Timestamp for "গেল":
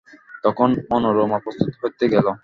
2.13-2.27